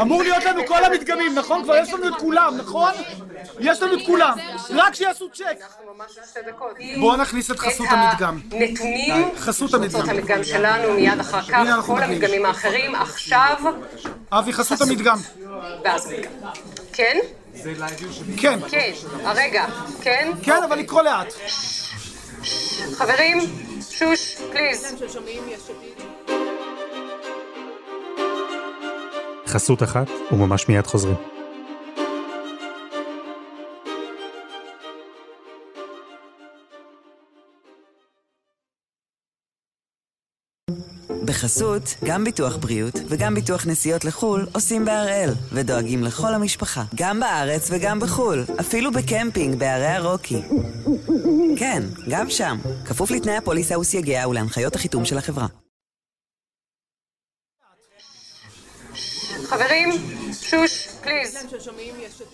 אמור 0.00 0.22
להיות 0.22 0.44
לנו 0.44 0.66
כל 0.66 0.84
המדגמים, 0.84 1.34
נכון? 1.34 1.62
כבר 1.64 1.76
יש 1.76 1.94
לנו 1.94 2.08
את 2.08 2.14
כולם, 2.14 2.56
נכון? 2.56 2.92
יש 3.60 3.82
לנו 3.82 3.94
את 3.94 4.06
כולם. 4.06 4.36
רק 4.70 4.94
שיעשו 4.94 5.28
צ'ק. 5.30 5.64
בואו 6.98 7.16
נכניס 7.16 7.50
את 7.50 7.58
חסות 7.58 7.86
המדגם. 7.90 8.40
נתונים, 8.52 9.26
חסות 9.36 9.74
המדגם. 9.74 10.44
שלנו 10.44 10.92
מיד 10.92 11.20
אחר 11.20 11.42
כך, 11.42 11.86
כל. 11.86 12.02
המדגמים 12.02 12.46
האחרים, 12.46 12.94
עכשיו, 12.94 13.56
אבי, 14.32 14.52
חסות 14.52 14.80
המדגם. 14.80 15.18
כן? 16.92 17.18
כן. 18.36 18.58
כן, 18.70 18.92
הרגע, 19.24 19.66
כן? 20.00 20.30
כן, 20.42 20.62
אבל 20.62 20.78
לקרוא 20.78 21.02
לאט. 21.02 21.32
חברים, 22.94 23.38
שוש, 23.90 24.36
פליז. 24.52 24.94
חסות 29.46 29.82
אחת, 29.82 30.06
וממש 30.32 30.68
מיד 30.68 30.86
חוזרים. 30.86 31.37
בחסות, 41.28 41.94
גם 42.04 42.24
ביטוח 42.24 42.56
בריאות 42.56 42.94
וגם 43.08 43.34
ביטוח 43.34 43.66
נסיעות 43.66 44.04
לחו"ל 44.04 44.46
עושים 44.54 44.84
בהראל, 44.84 45.30
ודואגים 45.52 46.04
לכל 46.04 46.34
המשפחה, 46.34 46.84
גם 46.94 47.20
בארץ 47.20 47.68
וגם 47.70 48.00
בחו"ל, 48.00 48.44
אפילו 48.60 48.92
בקמפינג 48.92 49.58
בערי 49.58 49.86
הרוקי. 49.86 50.42
כן, 51.56 51.82
גם 52.08 52.30
שם, 52.30 52.58
כפוף 52.84 53.10
לתנאי 53.10 53.36
הפוליסה 53.36 53.78
וסייגיה 53.78 54.28
ולהנחיות 54.28 54.76
החיתום 54.76 55.04
של 55.04 55.18
החברה. 55.18 55.46
חברים, 59.44 59.88
שוש, 60.32 60.88
פליז. 61.02 61.36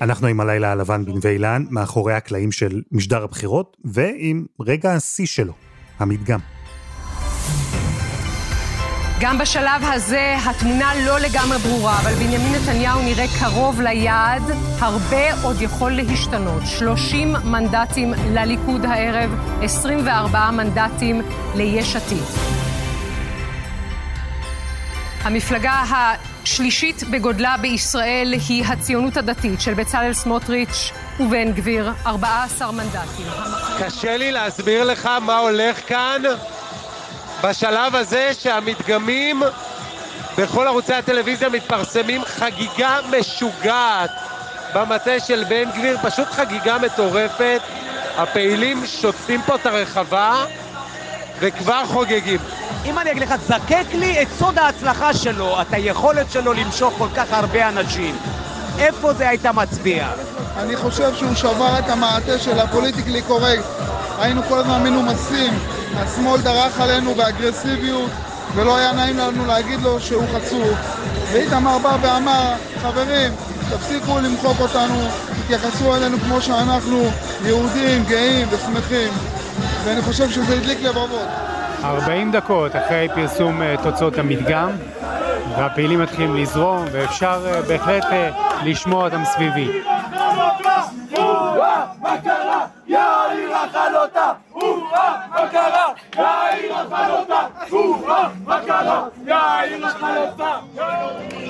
אנחנו 0.00 0.26
עם 0.26 0.40
הלילה 0.40 0.72
הלבן 0.72 1.04
בנווה 1.04 1.30
אילן, 1.30 1.64
מאחורי 1.70 2.14
הקלעים 2.14 2.52
של 2.52 2.82
משדר 2.92 3.22
הבחירות, 3.22 3.76
ועם 3.84 4.46
רגע 4.60 4.92
השיא 4.92 5.26
שלו, 5.26 5.52
המדגם. 5.98 6.53
גם 9.21 9.38
בשלב 9.38 9.83
הזה 9.83 10.37
התמונה 10.47 10.92
לא 11.06 11.18
לגמרי 11.18 11.59
ברורה, 11.59 11.99
אבל 12.00 12.12
בנימין 12.14 12.52
נתניהו 12.52 13.02
נראה 13.02 13.25
קרוב 13.40 13.80
ליעד. 13.80 14.42
הרבה 14.78 15.42
עוד 15.42 15.62
יכול 15.62 15.92
להשתנות. 15.92 16.62
30 16.66 17.37
מנדטים 17.44 18.14
לליכוד 18.30 18.85
הערב, 18.85 19.30
24 19.62 20.50
מנדטים 20.50 21.23
ליש 21.54 21.97
עתיד. 21.97 22.25
המפלגה 25.23 25.83
השלישית 25.90 27.02
בגודלה 27.11 27.56
בישראל 27.61 28.35
היא 28.49 28.64
הציונות 28.64 29.16
הדתית 29.16 29.61
של 29.61 29.75
בצלאל 29.75 30.12
סמוטריץ' 30.12 30.92
ובן 31.21 31.52
גביר, 31.52 31.92
14 32.06 32.73
מנדטים. 32.73 33.26
קשה 33.78 34.16
לי 34.16 34.33
להסביר 34.33 34.85
לך 34.85 35.06
מה 35.06 35.38
הולך 35.38 35.88
כאן 35.88 36.23
בשלב 37.48 37.94
הזה 37.94 38.30
שהמדגמים 38.38 39.42
בכל 40.38 40.66
ערוצי 40.66 40.94
הטלוויזיה 40.94 41.48
מתפרסמים 41.48 42.24
חגיגה 42.24 42.98
משוגעת 43.18 44.10
במטה 44.74 45.20
של 45.20 45.44
בן 45.48 45.70
גביר, 45.70 45.98
פשוט 46.02 46.28
חגיגה 46.28 46.78
מטורפת. 46.78 47.60
הפעילים 48.16 48.86
שוטפים 48.86 49.42
פה 49.46 49.54
את 49.54 49.66
הרחבה 49.66 50.44
וכבר 51.38 51.84
חוגגים. 51.86 52.38
אם 52.84 52.98
אני 52.98 53.10
אגיד 53.10 53.22
לך, 53.22 53.34
זקק 53.46 53.86
לי 53.92 54.22
את 54.22 54.28
סוד 54.38 54.58
ההצלחה 54.58 55.14
שלו, 55.14 55.60
את 55.60 55.72
היכולת 55.72 56.30
שלו 56.30 56.52
למשוך 56.52 56.94
כל 56.98 57.08
כך 57.16 57.32
הרבה 57.32 57.68
אנשים. 57.68 58.16
איפה 58.78 59.12
זה 59.12 59.28
היית 59.28 59.46
מצביע? 59.46 60.08
אני 60.56 60.76
חושב 60.76 61.14
שהוא 61.14 61.34
שבר 61.34 61.78
את 61.78 61.88
המעטה 61.88 62.38
של 62.38 62.58
הפוליטיקלי 62.58 63.22
קורקט. 63.22 63.64
היינו 64.18 64.42
כל 64.42 64.58
הזמן 64.58 64.82
מנומסים, 64.82 65.52
השמאל 65.96 66.40
דרך 66.40 66.80
עלינו 66.80 67.14
באגרסיביות, 67.14 68.10
ולא 68.54 68.76
היה 68.76 68.92
נעים 68.92 69.18
לנו 69.18 69.46
להגיד 69.46 69.80
לו 69.82 70.00
שהוא 70.00 70.24
חצוף. 70.34 70.78
ואיתמר 71.32 71.78
בא 71.78 71.96
ואמר, 72.02 72.52
חברים, 72.82 73.32
תפסיקו 73.70 74.18
למחוק 74.18 74.60
אותנו, 74.60 75.08
תתייחסו 75.44 75.96
אלינו 75.96 76.18
כמו 76.18 76.40
שאנחנו, 76.40 77.02
יהודים, 77.44 78.04
גאים 78.04 78.48
ושמחים. 78.50 79.12
ואני 79.84 80.02
חושב 80.02 80.30
שזה 80.30 80.54
הדליק 80.54 80.82
לבבות. 80.82 81.28
40 81.84 82.32
דקות 82.32 82.76
אחרי 82.76 83.08
פרסום 83.14 83.62
אה, 83.62 83.74
תוצאות 83.82 84.18
המדגם, 84.18 84.70
והפעילים 85.56 86.02
מתחילים 86.02 86.36
לזרום, 86.36 86.84
ואפשר 86.92 87.46
אה, 87.46 87.62
בהחלט 87.62 88.04
אה, 88.04 88.30
לשמוע 88.64 89.04
אותם 89.04 89.24
סביבי. 89.24 89.82
מה 92.02 92.16
קרה? 92.24 92.66
יאיר 92.86 93.56
אכל 93.64 93.96
מה 95.30 95.48
קרה? 95.50 95.92
יאיר 96.16 96.74
אכל 96.74 97.10
אותה! 97.10 97.46
מה 98.44 98.60
קרה? 98.66 99.06
יאיר 99.26 99.86
אכל 99.86 100.16
אותה! 100.16 100.58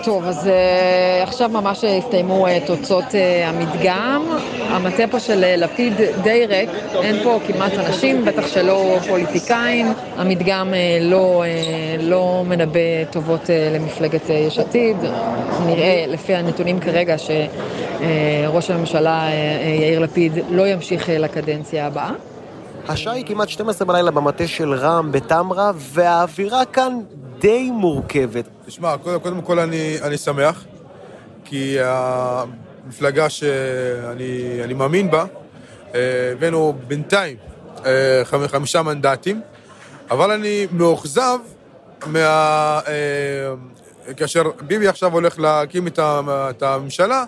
טוב, 0.04 0.24
אז 0.24 0.48
אה, 0.48 1.22
עכשיו 1.22 1.48
ממש 1.48 1.84
הסתיימו 1.84 2.46
אה, 2.46 2.58
תוצאות 2.66 3.14
אה, 3.14 3.48
המדגם. 3.48 4.22
המטה 4.68 5.02
פה 5.10 5.20
של 5.20 5.56
לפיד 5.56 5.92
די 6.22 6.46
ריק, 6.46 6.70
אין 7.02 7.22
פה 7.22 7.38
כמעט 7.46 7.72
אנשים, 7.72 8.24
בטח 8.24 8.46
שלא 8.46 8.98
פוליטיקאים. 9.08 9.92
המדגם 10.16 10.74
לא, 11.00 11.44
לא 12.00 12.42
מנבא 12.46 13.04
טובות 13.10 13.50
למפלגת 13.74 14.30
יש 14.30 14.58
עתיד. 14.58 14.96
נראה 15.66 16.04
לפי 16.08 16.34
הנתונים 16.34 16.80
כרגע 16.80 17.16
שראש 17.18 18.70
הממשלה 18.70 19.28
יאיר 19.80 20.00
לפיד 20.00 20.32
לא 20.50 20.68
ימשיך 20.68 21.08
לקדנציה 21.08 21.86
הבאה. 21.86 22.10
השעה 22.88 23.14
היא 23.14 23.24
כמעט 23.26 23.48
12 23.48 23.86
בלילה 23.88 24.10
במטה 24.10 24.46
של 24.46 24.74
רע"מ 24.74 25.12
בטמרה, 25.12 25.72
והאווירה 25.76 26.64
כאן 26.64 26.98
די 27.38 27.70
מורכבת. 27.70 28.44
תשמע, 28.66 28.96
קודם, 28.96 29.20
קודם 29.20 29.42
כל 29.42 29.58
אני, 29.58 29.96
אני 30.02 30.18
שמח, 30.18 30.64
כי 31.44 31.76
המפלגה 31.80 33.30
שאני 33.30 34.60
אני 34.64 34.74
מאמין 34.74 35.10
בה, 35.10 35.24
אה, 35.94 36.00
הבאנו 36.32 36.74
בינתיים 36.86 37.36
אה, 37.86 38.22
חמ- 38.24 38.48
חמישה 38.48 38.82
מנדטים, 38.82 39.40
אבל 40.10 40.30
אני 40.30 40.66
מאוכזב 40.72 41.38
מה... 42.06 42.80
אה, 42.88 43.54
כאשר 44.16 44.42
ביבי 44.66 44.88
עכשיו 44.88 45.12
הולך 45.12 45.38
להקים 45.38 45.86
את 45.98 46.62
הממשלה, 46.62 47.24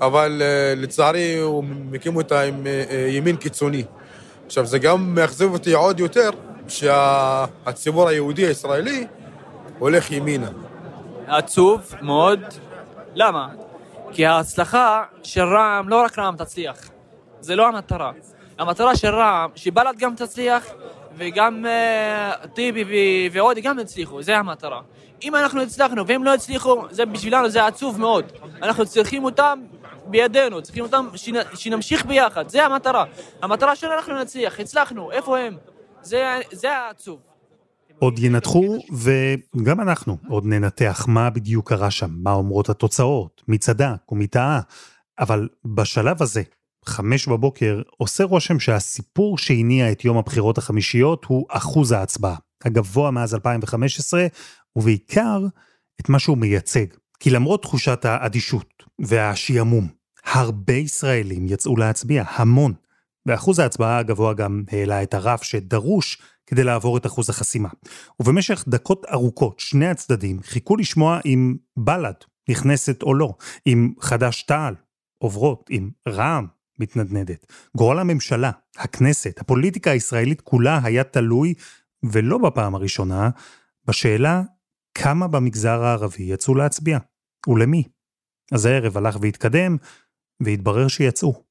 אבל 0.00 0.42
לצערי 0.76 1.38
הוא 1.38 1.64
מקים 1.90 2.16
אותה 2.16 2.40
עם 2.40 2.66
ימין 3.08 3.36
קיצוני. 3.36 3.84
עכשיו, 4.54 4.66
זה 4.66 4.78
גם 4.78 5.14
מאכזב 5.14 5.52
אותי 5.52 5.72
עוד 5.72 6.00
יותר, 6.00 6.30
שהציבור 6.68 8.08
היהודי 8.08 8.46
הישראלי 8.46 9.06
הולך 9.78 10.10
ימינה. 10.10 10.48
עצוב 11.26 11.94
מאוד. 12.02 12.40
למה? 13.14 13.48
כי 14.12 14.26
ההצלחה 14.26 15.02
של 15.22 15.42
רע"מ, 15.42 15.88
לא 15.88 16.04
רק 16.04 16.18
רע"מ 16.18 16.36
תצליח. 16.36 16.76
זה 17.40 17.56
לא 17.56 17.68
המטרה. 17.68 18.12
המטרה 18.58 18.96
של 18.96 19.14
רע"מ, 19.14 19.50
שבל"ד 19.54 19.94
גם 19.98 20.14
תצליח, 20.14 20.66
וגם 21.16 21.66
אה, 21.66 22.32
טיבי 22.54 22.84
ו- 22.84 23.36
ועוד 23.36 23.58
גם 23.62 23.78
יצליחו, 23.78 24.22
זה 24.22 24.36
המטרה. 24.36 24.80
אם 25.22 25.36
אנחנו 25.36 25.62
הצלחנו 25.62 26.06
והם 26.06 26.24
לא 26.24 26.34
הצליחו, 26.34 26.82
זה 26.90 27.06
בשבילנו 27.06 27.48
זה 27.48 27.66
עצוב 27.66 28.00
מאוד. 28.00 28.24
אנחנו 28.62 28.86
צריכים 28.86 29.24
אותם 29.24 29.58
בידינו, 30.06 30.62
צריכים 30.62 30.84
אותם 30.84 31.08
שנ- 31.14 31.56
שנמשיך 31.56 32.06
ביחד, 32.06 32.48
זה 32.48 32.64
המטרה. 32.64 33.04
המטרה 33.42 33.76
שלנו 33.76 33.94
אנחנו 33.94 34.20
נצליח, 34.20 34.60
הצלחנו, 34.60 35.10
איפה 35.12 35.38
הם? 35.38 35.56
זה, 36.02 36.40
זה 36.52 36.76
העצוב. 36.76 37.20
עוד 37.98 38.18
ינתחו, 38.18 38.78
וגם 38.92 39.80
אנחנו 39.80 40.16
עוד 40.28 40.46
ננתח 40.46 41.04
מה 41.08 41.30
בדיוק 41.30 41.68
קרה 41.68 41.90
שם, 41.90 42.10
מה 42.10 42.32
אומרות 42.32 42.68
התוצאות, 42.68 43.42
מי 43.48 43.58
צדק 43.58 44.12
ומי 44.12 44.26
טעה. 44.26 44.60
אבל 45.18 45.48
בשלב 45.64 46.22
הזה, 46.22 46.42
חמש 46.86 47.28
בבוקר, 47.28 47.82
עושה 47.96 48.24
רושם 48.24 48.60
שהסיפור 48.60 49.38
שהניע 49.38 49.92
את 49.92 50.04
יום 50.04 50.16
הבחירות 50.18 50.58
החמישיות 50.58 51.24
הוא 51.24 51.46
אחוז 51.48 51.92
ההצבעה, 51.92 52.36
הגבוה 52.64 53.10
מאז 53.10 53.34
2015, 53.34 54.26
ובעיקר 54.76 55.40
את 56.00 56.08
מה 56.08 56.18
שהוא 56.18 56.38
מייצג. 56.38 56.86
כי 57.24 57.30
למרות 57.30 57.62
תחושת 57.62 58.04
האדישות 58.04 58.82
והשעמום, 58.98 59.88
הרבה 60.24 60.72
ישראלים 60.72 61.46
יצאו 61.48 61.76
להצביע, 61.76 62.24
המון. 62.28 62.72
ואחוז 63.26 63.58
ההצבעה 63.58 63.98
הגבוה 63.98 64.34
גם 64.34 64.62
העלה 64.70 65.02
את 65.02 65.14
הרף 65.14 65.42
שדרוש 65.42 66.22
כדי 66.46 66.64
לעבור 66.64 66.96
את 66.96 67.06
אחוז 67.06 67.30
החסימה. 67.30 67.68
ובמשך 68.20 68.64
דקות 68.68 69.06
ארוכות 69.12 69.60
שני 69.60 69.86
הצדדים 69.86 70.40
חיכו 70.42 70.76
לשמוע 70.76 71.20
אם 71.24 71.56
בל"ד 71.76 72.14
נכנסת 72.48 73.02
או 73.02 73.14
לא, 73.14 73.34
אם 73.66 73.92
חד"ש-תע"ל 74.00 74.74
עוברות, 75.18 75.70
אם 75.70 75.90
רע"מ 76.08 76.46
מתנדנדת. 76.78 77.46
גורל 77.76 77.98
הממשלה, 77.98 78.50
הכנסת, 78.76 79.40
הפוליטיקה 79.40 79.90
הישראלית 79.90 80.40
כולה 80.40 80.80
היה 80.84 81.04
תלוי, 81.04 81.54
ולא 82.02 82.38
בפעם 82.38 82.74
הראשונה, 82.74 83.30
בשאלה 83.86 84.42
כמה 84.94 85.28
במגזר 85.28 85.84
הערבי 85.84 86.22
יצאו 86.22 86.54
להצביע, 86.54 86.98
ולמי. 87.48 87.82
אז 88.52 88.66
הערב 88.66 88.96
הלך 88.96 89.16
והתקדם, 89.20 89.76
והתברר 90.40 90.88
שיצאו. 90.88 91.42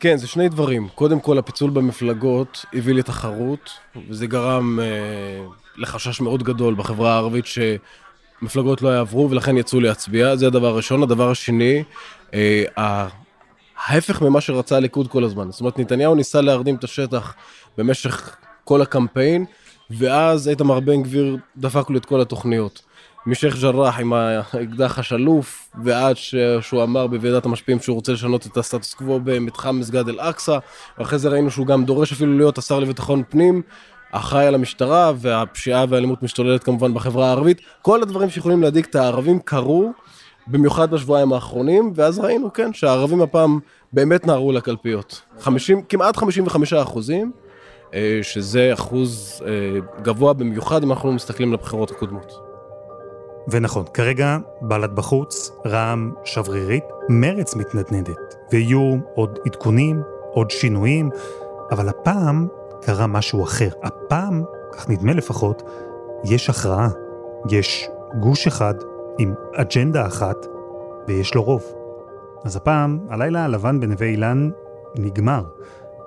כן, 0.00 0.16
זה 0.16 0.26
שני 0.26 0.48
דברים. 0.48 0.88
קודם 0.94 1.20
כל, 1.20 1.38
הפיצול 1.38 1.70
במפלגות 1.70 2.64
הביא 2.72 2.94
לתחרות, 2.94 3.70
וזה 4.08 4.26
גרם 4.26 4.80
אה, 4.80 5.46
לחשש 5.76 6.20
מאוד 6.20 6.42
גדול 6.42 6.74
בחברה 6.74 7.12
הערבית 7.12 7.44
שמפלגות 7.46 8.82
לא 8.82 8.88
יעברו 8.88 9.30
ולכן 9.30 9.56
יצאו 9.56 9.80
להצביע. 9.80 10.36
זה 10.36 10.46
הדבר 10.46 10.66
הראשון. 10.66 11.02
הדבר 11.02 11.30
השני, 11.30 11.82
אה, 12.34 12.64
ההפך 13.86 14.22
ממה 14.22 14.40
שרצה 14.40 14.76
הליכוד 14.76 15.08
כל 15.08 15.24
הזמן. 15.24 15.50
זאת 15.50 15.60
אומרת, 15.60 15.78
נתניהו 15.78 16.14
ניסה 16.14 16.40
להרדים 16.40 16.74
את 16.74 16.84
השטח 16.84 17.34
במשך 17.78 18.36
כל 18.64 18.82
הקמפיין, 18.82 19.44
ואז 19.90 20.48
איתמר 20.48 20.80
בן 20.80 21.02
גביר 21.02 21.36
דפק 21.56 21.90
לו 21.90 21.98
את 21.98 22.04
כל 22.04 22.20
התוכניות. 22.20 22.82
משייח' 23.26 23.56
ג'ראח 23.62 24.00
עם 24.00 24.12
האקדח 24.12 24.98
השלוף, 24.98 25.70
ועד 25.84 26.16
שהוא 26.60 26.82
אמר 26.82 27.06
בוועידת 27.06 27.44
המשפיעים 27.44 27.80
שהוא 27.80 27.94
רוצה 27.94 28.12
לשנות 28.12 28.46
את 28.46 28.56
הסטטוס 28.56 28.94
קוו 28.94 29.20
במתחם 29.24 29.78
מסגד 29.80 30.08
אל-אקצא, 30.08 30.58
ואחרי 30.98 31.18
זה 31.18 31.28
ראינו 31.28 31.50
שהוא 31.50 31.66
גם 31.66 31.84
דורש 31.84 32.12
אפילו 32.12 32.36
להיות 32.36 32.58
השר 32.58 32.80
לביטחון 32.80 33.22
פנים, 33.28 33.62
אחראי 34.12 34.46
על 34.46 34.54
המשטרה, 34.54 35.12
והפשיעה 35.16 35.84
והאלימות 35.88 36.22
משתוללת 36.22 36.64
כמובן 36.64 36.94
בחברה 36.94 37.28
הערבית. 37.28 37.60
כל 37.82 38.02
הדברים 38.02 38.30
שיכולים 38.30 38.62
להדאיג 38.62 38.84
את 38.90 38.94
הערבים 38.94 39.38
קרו, 39.38 39.92
במיוחד 40.46 40.90
בשבועיים 40.90 41.32
האחרונים, 41.32 41.92
ואז 41.94 42.18
ראינו, 42.18 42.52
כן, 42.52 42.72
שהערבים 42.72 43.22
הפעם 43.22 43.58
באמת 43.92 44.26
נהרו 44.26 44.52
לקלפיות. 44.52 45.20
50, 45.40 45.82
כמעט 45.82 46.16
55 46.16 46.72
אחוזים, 46.72 47.32
אה, 47.94 48.18
שזה 48.22 48.72
אחוז 48.72 49.42
אה, 49.46 50.02
גבוה 50.02 50.32
במיוחד 50.32 50.82
אם 50.82 50.92
אנחנו 50.92 51.12
מסתכלים 51.12 51.52
לבחירות 51.52 51.90
הקודמות. 51.90 52.43
ונכון, 53.48 53.84
כרגע 53.94 54.38
בל"ד 54.60 54.96
בחוץ, 54.96 55.50
רע"מ 55.66 56.12
שברירית, 56.24 56.84
מרץ 57.08 57.54
מתנדנדת, 57.54 58.34
ויהיו 58.52 58.96
עוד 59.14 59.38
עדכונים, 59.46 60.02
עוד 60.32 60.50
שינויים, 60.50 61.10
אבל 61.70 61.88
הפעם 61.88 62.48
קרה 62.82 63.06
משהו 63.06 63.44
אחר. 63.44 63.68
הפעם, 63.82 64.44
כך 64.72 64.88
נדמה 64.88 65.12
לפחות, 65.12 65.62
יש 66.24 66.50
הכרעה. 66.50 66.88
יש 67.50 67.88
גוש 68.20 68.46
אחד 68.46 68.74
עם 69.18 69.34
אג'נדה 69.54 70.06
אחת, 70.06 70.46
ויש 71.08 71.34
לו 71.34 71.42
רוב. 71.42 71.62
אז 72.44 72.56
הפעם, 72.56 72.98
הלילה 73.10 73.44
הלבן 73.44 73.80
בנווה 73.80 74.06
אילן 74.06 74.50
נגמר, 74.94 75.42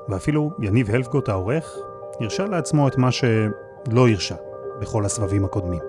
ואפילו 0.09 0.51
יניב 0.59 0.89
הלפגוט 0.91 1.29
העורך 1.29 1.77
הרשה 2.19 2.45
לעצמו 2.45 2.87
את 2.87 2.97
מה 2.97 3.11
שלא 3.11 4.07
הרשה 4.09 4.35
בכל 4.79 5.05
הסבבים 5.05 5.45
הקודמים. 5.45 5.79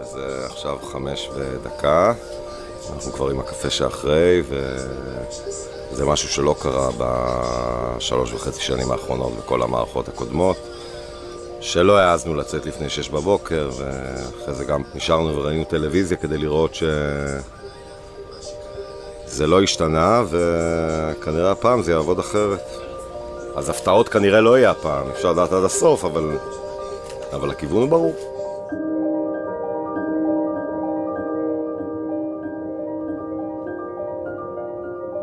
אז 0.00 0.18
אה, 0.18 0.41
עכשיו 0.64 0.78
חמש 0.92 1.28
ודקה, 1.34 2.12
אנחנו 2.94 3.12
כבר 3.12 3.28
עם 3.28 3.40
הקפה 3.40 3.70
שאחרי, 3.70 4.42
וזה 5.90 6.04
משהו 6.04 6.28
שלא 6.28 6.54
קרה 6.58 6.88
בשלוש 6.98 8.32
וחצי 8.32 8.60
שנים 8.60 8.92
האחרונות 8.92 9.32
בכל 9.36 9.62
המערכות 9.62 10.08
הקודמות. 10.08 10.56
שלא 11.60 11.98
העזנו 11.98 12.34
לצאת 12.34 12.66
לפני 12.66 12.88
שש 12.88 13.08
בבוקר, 13.08 13.70
ואחרי 13.78 14.54
זה 14.54 14.64
גם 14.64 14.82
נשארנו 14.94 15.36
וראינו 15.36 15.64
טלוויזיה 15.64 16.16
כדי 16.16 16.38
לראות 16.38 16.74
שזה 16.74 17.36
לא 19.46 19.62
השתנה, 19.62 20.22
וכנראה 20.30 21.50
הפעם 21.50 21.82
זה 21.82 21.92
יעבוד 21.92 22.18
אחרת. 22.18 22.68
אז 23.56 23.68
הפתעות 23.68 24.08
כנראה 24.08 24.40
לא 24.40 24.58
יהיה 24.58 24.70
הפעם, 24.70 25.10
אפשר 25.10 25.32
לדעת 25.32 25.52
עד 25.52 25.64
הסוף, 25.64 26.04
אבל, 26.04 26.38
אבל 27.32 27.50
הכיוון 27.50 27.82
הוא 27.82 27.88
ברור. 27.88 28.31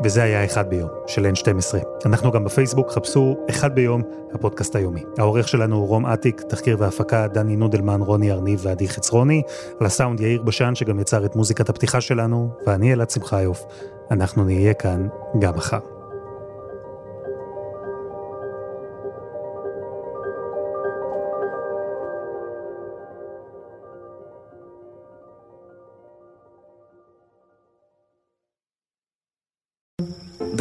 וזה 0.03 0.23
היה 0.23 0.45
אחד 0.45 0.69
ביום 0.69 0.89
של 1.07 1.25
N12. 1.25 1.77
אנחנו 2.05 2.31
גם 2.31 2.43
בפייסבוק, 2.43 2.91
חפשו 2.91 3.37
אחד 3.49 3.75
ביום, 3.75 4.01
הפודקאסט 4.33 4.75
היומי. 4.75 5.03
העורך 5.17 5.47
שלנו 5.47 5.75
הוא 5.75 5.87
רום 5.87 6.05
אטיק, 6.05 6.41
תחקיר 6.41 6.77
והפקה 6.79 7.27
דני 7.27 7.55
נודלמן, 7.55 8.01
רוני 8.01 8.31
ארניב 8.31 8.59
ועדי 8.63 8.89
חצרוני, 8.89 9.41
על 9.79 9.85
הסאונד 9.85 10.19
יאיר 10.19 10.41
בשן 10.41 10.75
שגם 10.75 10.99
יצר 10.99 11.25
את 11.25 11.35
מוזיקת 11.35 11.69
הפתיחה 11.69 12.01
שלנו, 12.01 12.49
ואני 12.67 12.93
אלעד 12.93 13.09
שמחיוף. 13.09 13.65
אנחנו 14.11 14.43
נהיה 14.43 14.73
כאן 14.73 15.07
גם 15.39 15.55
מחר. 15.55 15.98